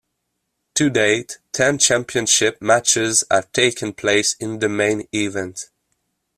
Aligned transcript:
To 0.73 0.89
date, 0.89 1.37
ten 1.51 1.77
championship 1.77 2.59
matches 2.59 3.23
have 3.29 3.51
taken 3.51 3.93
place 3.93 4.33
in 4.39 4.57
the 4.57 4.67
main 4.67 5.07
event. 5.13 5.69